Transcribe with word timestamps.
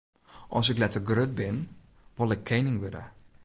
As 0.59 0.67
ik 0.71 0.77
letter 0.81 1.03
grut 1.09 1.33
bin, 1.41 1.57
wol 2.17 2.31
ik 2.35 2.43
kening 2.49 2.77
wurde. 2.79 3.03